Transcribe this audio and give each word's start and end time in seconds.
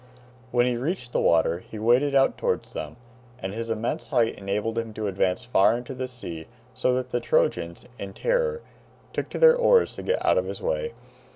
When 0.49 0.65
he 0.65 0.77
reached 0.77 1.11
the 1.13 1.21
water, 1.21 1.59
he 1.59 1.77
waded 1.77 2.15
out 2.15 2.35
towards 2.35 2.73
them, 2.73 2.95
and 3.37 3.53
his 3.53 3.69
immense 3.69 4.07
height 4.07 4.33
enabled 4.33 4.79
him 4.79 4.95
to 4.95 5.05
advance 5.05 5.45
far 5.45 5.77
into 5.77 5.93
the 5.93 6.07
sea, 6.07 6.47
so 6.73 6.91
that 6.95 7.11
the 7.11 7.19
Trojans, 7.19 7.85
in 7.99 8.13
terror, 8.13 8.63
took 9.13 9.29
to 9.29 9.37
their 9.37 9.55
oars 9.55 9.93
to 9.97 10.01
get 10.01 10.25
out 10.25 10.39
of 10.39 10.45
his 10.45 10.59
way. 10.59 10.93